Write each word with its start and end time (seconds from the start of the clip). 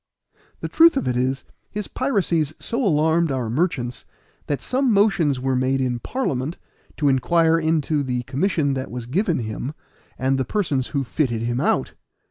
The 0.61 0.67
truth 0.67 0.97
of 0.97 1.07
it 1.07 1.15
is, 1.15 1.43
his 1.69 1.87
piracies 1.87 2.55
so 2.57 2.83
alarmed 2.83 3.31
our 3.31 3.51
merchants 3.51 4.03
that 4.47 4.59
some 4.59 4.91
motions 4.91 5.39
were 5.39 5.55
made 5.55 5.79
in 5.79 5.99
Parliament, 5.99 6.57
to 6.97 7.07
inquire 7.07 7.59
into 7.59 8.01
the 8.01 8.23
commission 8.23 8.73
that 8.73 8.89
was 8.89 9.05
given 9.05 9.37
him, 9.41 9.75
and 10.17 10.39
the 10.39 10.43
persons 10.43 10.87
who 10.87 11.03
fitted 11.03 11.43
him 11.43 11.59
out. 11.61 11.93